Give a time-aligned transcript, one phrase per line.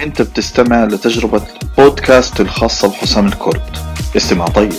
[0.00, 1.42] أنت بتستمع لتجربة
[1.78, 3.62] بودكاست الخاصة بحسام الكرد.
[4.16, 4.72] استمع طيب.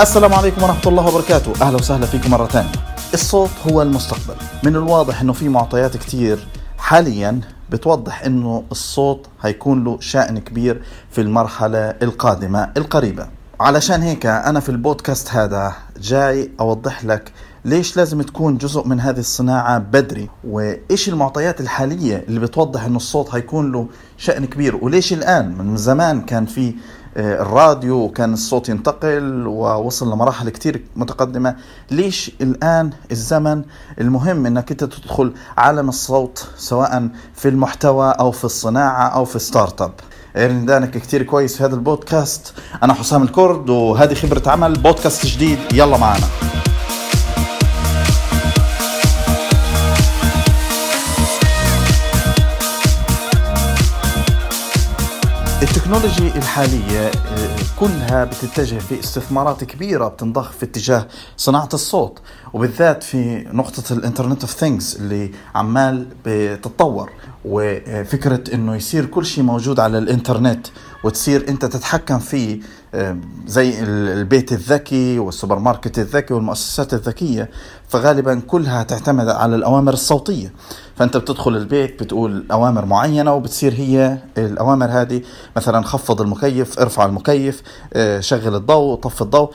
[0.00, 1.52] السلام عليكم ورحمة الله وبركاته.
[1.62, 2.72] أهلا وسهلا فيكم مرة ثانية.
[3.14, 4.36] الصوت هو المستقبل.
[4.64, 6.46] من الواضح أنه في معطيات كتير
[6.78, 7.40] حاليا
[7.70, 13.37] بتوضح أنه الصوت هيكون له شأن كبير في المرحلة القادمة القريبة.
[13.60, 17.32] علشان هيك أنا في البودكاست هذا جاي أوضح لك
[17.64, 23.34] ليش لازم تكون جزء من هذه الصناعة بدري وإيش المعطيات الحالية اللي بتوضح أنه الصوت
[23.34, 26.74] هيكون له شأن كبير وليش الآن من زمان كان في
[27.16, 31.56] آه، الراديو وكان الصوت ينتقل ووصل لمراحل كتير متقدمة
[31.90, 33.62] ليش الآن الزمن
[34.00, 39.92] المهم أنك أنت تدخل عالم الصوت سواء في المحتوى أو في الصناعة أو في startup؟
[40.36, 42.54] دانك كتير كويس في هذا البودكاست.
[42.82, 45.58] أنا حسام الكرد وهذه خبرة عمل بودكاست جديد.
[45.72, 46.26] يلا معنا.
[55.88, 62.18] ال technology الحالية آه، كلها بتتجه في استثمارات كبيرة بتنضخ في اتجاه صناعة الصوت
[62.52, 67.10] وبالذات في نقطة ال internet of things اللي عمال بتتطور
[67.44, 70.66] وفكرة إنه يصير كل شيء موجود على الإنترنت
[71.04, 72.60] وتصير أنت تتحكم فيه
[72.94, 73.16] آه،
[73.46, 77.50] زي البيت الذكي والسوبر ماركت الذكي والمؤسسات الذكية
[77.88, 80.52] فغالبا كلها تعتمد على الأوامر الصوتية.
[80.96, 85.22] فأنت بتدخل البيت بتقول أوامر معينة وبتصير هي الأوامر هذه.
[85.56, 87.62] مثلا خفض المكيف ارفع المكيف
[87.92, 89.50] آه، شغل الضوء طفي الضوء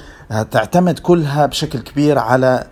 [0.52, 2.67] تعتمد كلها بشكل كبير على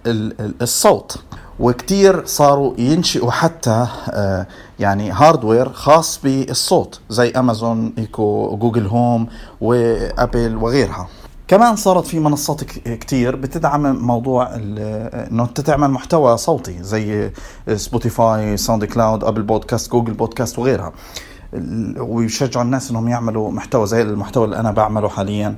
[0.62, 1.18] الصوت.
[1.60, 4.48] وكتير صاروا ينشئوا حتى آه،
[4.80, 9.28] يعني hardware خاص بالصوت زي Amazon Echo Google Home
[9.62, 11.08] و Apple وغيرها.
[11.48, 17.32] كمان صارت في منصات كتير بتدعم موضوع إنه أنت تعمل محتوى صوتي زي
[17.76, 20.92] Spotify SoundCloud Apple Podcast Google Podcast وغيرها.
[21.98, 25.56] ويشجعوا الناس إنهم يعملوا محتوى زي المحتوى اللي أنا بعمله حاليا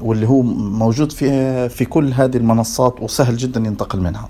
[0.00, 4.28] واللي هو موجود في في كل هذه المنصات وسهل جدا ينتقل منها.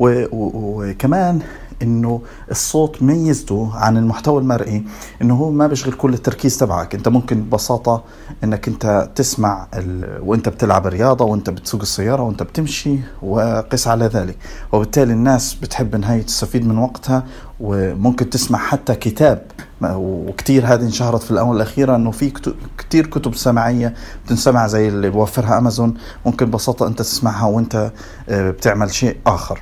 [0.00, 1.40] وكمان
[1.82, 4.84] إنه الصوت ميزته عن المحتوى المرئي
[5.22, 6.94] إنه هو ما بيشغل كل التركيز تبعك.
[6.94, 8.02] أنت ممكن ببساطة
[8.44, 10.18] إنك أنت تسمع ال...
[10.22, 14.36] وأنت بتلعب رياضة وأنت بتسوق السيارة وأنت بتمشي وقس على ذلك.
[14.72, 17.24] وبالتالي الناس بتحب انها تستفيد من وقتها
[17.60, 19.46] وممكن تسمع حتى كتاب
[19.82, 22.32] وكتير هذه انشهرت في الآونة الأخيرة أنه في
[22.78, 23.94] كتير كتب سماعية
[24.26, 25.94] بتنسمع زي اللي بوفرها أمازون.
[26.26, 27.92] ممكن ببساطة أنت تسمعها وأنت
[28.28, 29.60] آه، بتعمل شيء آخر.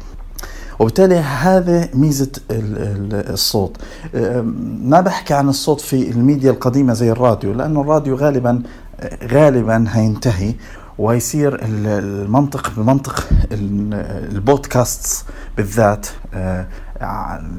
[0.78, 3.76] وبالتالي هذا ميزة الصوت.
[4.82, 8.62] ما بحكي عن الصوت في الميديا القديمة زي الراديو لأنه الراديو غالبا
[9.24, 10.54] غالبا هينتهي
[10.98, 15.24] ويصير المنطق بمنطق البودكاست
[15.56, 16.66] بالذات آه،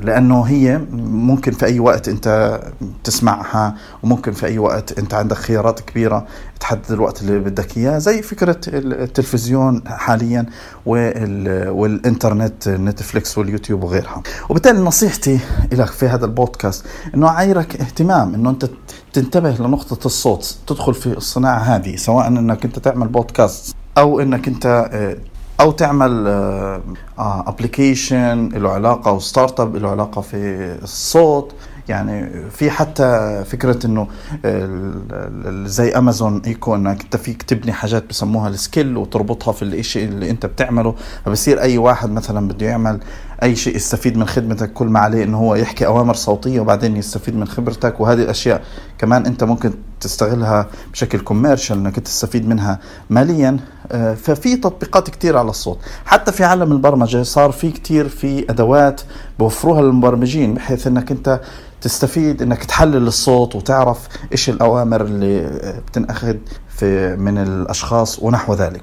[0.03, 2.59] لأنه هي ممكن في أي وقت أنت
[3.03, 6.25] تسمعها وممكن في أي وقت أنت عندك خيارات كبيرة
[6.59, 10.45] تحدد الوقت اللي بدك إياه زي فكرة التلفزيون حاليا
[10.85, 14.23] والإنترنت Netflix واليوتيوب وغيرها.
[14.49, 15.39] وبالتالي نصيحتي
[15.71, 16.85] لك في هذا البودكاست
[17.15, 18.69] إنه اعيرك اهتمام إنه أنت
[19.13, 24.89] تنتبه لنقطة الصوت تدخل في الصناعة هذه سواء إنك أنت تعمل بودكاست أو إنك أنت
[24.91, 25.17] آه،
[25.59, 26.27] أو تعمل
[27.17, 31.53] application له علاقة أو startup له علاقة في الصوت.
[31.87, 34.07] يعني في حتى فكرة إنه
[35.65, 40.29] زي Amazon Echo إنك أنت فيك تبني حاجات بسموها ال skill وتربطها في الشيء اللي
[40.29, 40.95] أنت بتعمله.
[41.25, 42.99] فبصير أي واحد مثلا بده يعمل
[43.43, 47.35] أي شيء يستفيد من خدمتك كل ما عليه إنه هو يحكي أوامر صوتية وبعدين يستفيد
[47.35, 47.99] من خبرتك.
[47.99, 48.61] وهذه الأشياء
[48.97, 52.79] كمان أنت ممكن تستغلها بشكل commercial إنك تستفيد منها
[53.09, 53.57] ماليا.
[53.91, 55.79] آه، ففي تطبيقات كتير على الصوت.
[56.05, 59.01] حتى في عالم البرمجة صار في كتير في أدوات
[59.39, 61.41] بوفروها للمبرمجين بحيث إنك أنت
[61.81, 66.35] تستفيد إنك تحلل الصوت وتعرف إيش الأوامر اللي بتنأخذ
[66.69, 68.81] في من الأشخاص ونحو ذلك.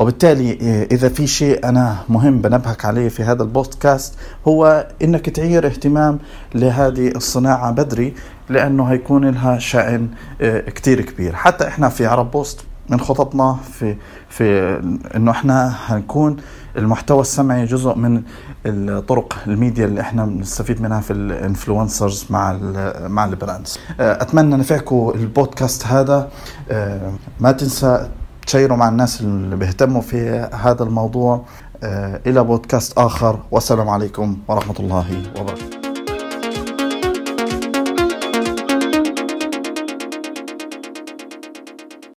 [0.00, 0.52] وبالتالي
[0.90, 4.14] إذا في شيء أنا مهم بنبهك عليه في هذا البودكاست
[4.48, 6.18] هو إنك تعير اهتمام
[6.54, 8.14] لهذه الصناعة بدري
[8.48, 10.08] لأنه هيكون لها شأن
[10.40, 11.34] آه، كتير كبير.
[11.34, 13.96] حتى إحنا في عرب بوست من خططنا في
[14.28, 14.76] في
[15.16, 16.36] إنه إحنا هنكون
[16.76, 18.22] المحتوى السمعي جزء من
[18.66, 22.58] الطرق الميديا اللي إحنا بنستفيد منها في ال influencers مع
[23.06, 23.78] مع ال brands.
[24.00, 26.28] أتمنى نفعكم البودكاست هذا.
[27.40, 28.08] ما تنسى
[28.50, 31.44] تشيروا مع الناس اللي بيهتموا في هذا الموضوع
[31.82, 33.38] آه، إلى بودكاست آخر.
[33.50, 35.79] والسلام عليكم ورحمة الله وبركاته.